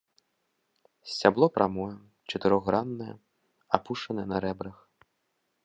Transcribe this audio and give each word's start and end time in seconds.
Сцябло 1.15 1.47
прамое, 1.57 1.93
чатырохграннае, 2.33 3.13
апушанае 3.79 4.27
на 4.33 4.37
рэбрах. 4.47 4.77